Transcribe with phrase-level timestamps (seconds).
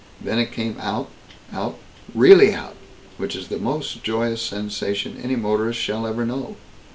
[0.19, 1.11] Then it came out
[1.53, 1.77] out
[2.15, 2.75] really out,
[3.17, 6.55] which is the most joyous sensation any motorist shall ever know.